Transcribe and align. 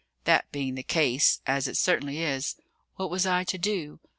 That 0.23 0.51
being 0.51 0.73
the 0.73 0.81
case 0.81 1.41
as 1.45 1.67
it 1.67 1.77
certainly 1.77 2.23
is 2.23 2.55
what 2.95 3.11
was 3.11 3.27
I 3.27 3.43
to 3.43 3.57
do? 3.59 3.99